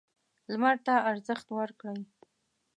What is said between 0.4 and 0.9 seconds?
لمر